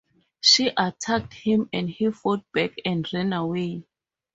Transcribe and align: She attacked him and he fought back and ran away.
She 0.39 0.71
attacked 0.75 1.31
him 1.31 1.69
and 1.71 1.87
he 1.87 2.09
fought 2.09 2.51
back 2.51 2.71
and 2.83 3.07
ran 3.13 3.33
away. 3.33 3.83